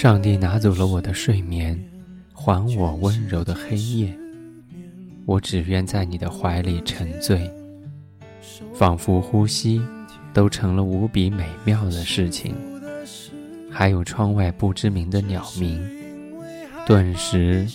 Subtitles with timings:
[0.00, 1.78] 上帝拿走了我的睡眠，
[2.32, 4.16] 还我温柔的黑夜。
[5.26, 7.52] 我只愿在你的怀里沉醉，
[8.72, 9.78] 仿佛呼吸
[10.32, 12.54] 都成了无比美妙的事情。
[13.70, 15.78] 还有窗外不知名的鸟鸣，
[16.86, 17.68] 顿时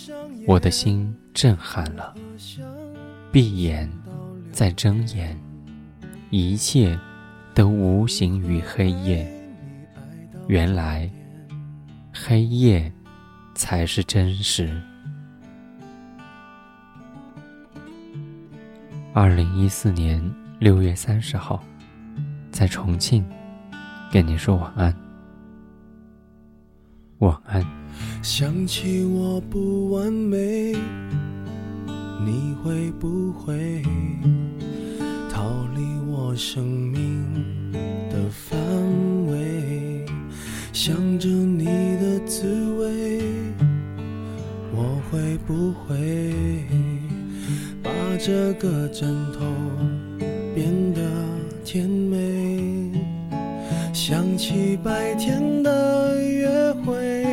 [0.48, 2.12] 我的心震撼了。
[3.30, 3.88] 闭眼，
[4.50, 5.38] 再睁眼，
[6.30, 6.98] 一切
[7.54, 9.24] 都无形于黑夜。
[10.48, 11.08] 原来。
[12.24, 12.90] 黑夜
[13.54, 14.80] 才是真实。
[19.12, 20.22] 二零一四年
[20.58, 21.62] 六月三十号，
[22.50, 23.24] 在重庆，
[24.10, 24.94] 跟你说晚安。
[27.18, 27.62] 晚安。
[28.22, 30.72] 想起我不完美，
[32.24, 33.82] 你会不会
[35.30, 37.72] 逃离我生命
[38.10, 38.58] 的范
[39.26, 40.04] 围？
[40.72, 41.64] 想着你
[45.10, 46.64] 会不会
[47.82, 49.40] 把这个枕头
[50.54, 51.00] 变得
[51.64, 52.90] 甜美？
[53.92, 56.48] 想起白天的约
[56.84, 57.24] 会，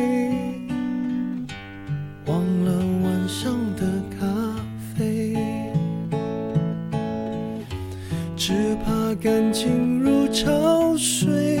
[2.26, 2.72] 忘了
[3.04, 3.82] 晚上的
[4.18, 4.26] 咖
[4.96, 5.36] 啡，
[8.36, 11.60] 只怕感情如潮水。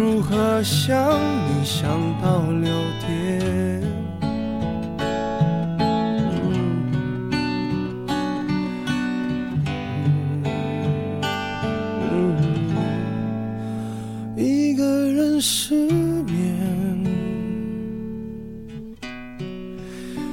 [0.00, 0.96] 如何想
[1.46, 1.90] 你想
[2.22, 2.72] 到六
[3.06, 3.82] 点？
[14.38, 17.04] 一个人失眠，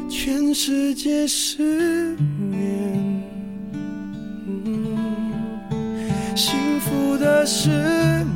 [0.10, 3.22] 全世界失眠。
[6.38, 7.70] 幸福的失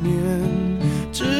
[0.02, 0.21] 眠，